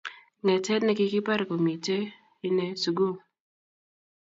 Ngetet 0.43 0.81
nekikibar 0.83 1.39
ko 1.47 1.55
kimite 1.59 1.97
n 2.55 2.57
sukul 2.81 3.13